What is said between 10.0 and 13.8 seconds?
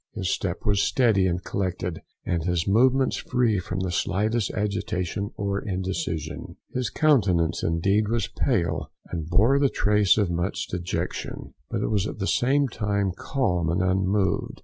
of much dejection, but it was at the same time calm